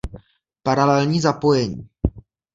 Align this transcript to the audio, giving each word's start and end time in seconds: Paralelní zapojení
Paralelní 0.63 1.21
zapojení 1.21 1.85